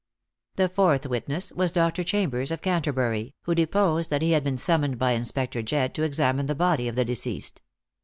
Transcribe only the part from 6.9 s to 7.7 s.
the deceased.